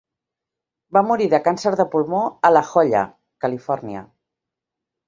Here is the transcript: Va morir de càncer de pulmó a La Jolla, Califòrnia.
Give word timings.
Va 0.97 1.03
morir 1.09 1.27
de 1.35 1.41
càncer 1.49 1.75
de 1.83 1.87
pulmó 1.93 2.23
a 2.51 2.53
La 2.59 2.65
Jolla, 2.73 3.07
Califòrnia. 3.47 4.05